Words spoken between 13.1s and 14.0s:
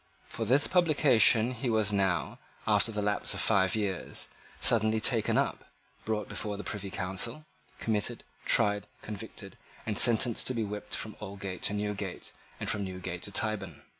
to Tyburn.